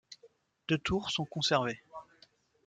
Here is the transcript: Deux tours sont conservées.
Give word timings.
Deux 0.67 0.79
tours 0.79 1.11
sont 1.11 1.25
conservées. 1.25 1.83